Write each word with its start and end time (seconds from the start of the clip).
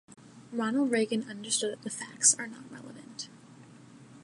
Ronald 0.51 0.89
Reagan 0.89 1.29
understood 1.29 1.73
that 1.73 1.83
the 1.83 1.91
facts 1.91 2.33
are 2.39 2.47
not 2.47 2.71
relevant. 2.71 3.29